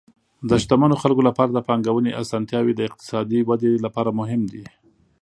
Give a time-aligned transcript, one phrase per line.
[0.49, 4.63] د شتمنو خلکو لپاره د پانګونې اسانتیاوې د اقتصادي ودې لپاره مهم دي.